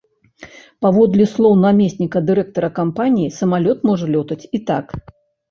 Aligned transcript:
Паводле 0.85 1.27
слоў 1.33 1.53
намесніка 1.65 2.17
дырэктара 2.31 2.69
кампаніі, 2.81 3.29
самалёт 3.39 3.87
можа 3.93 4.11
лётаць 4.17 4.41
і 4.61 4.65
так. 4.73 4.85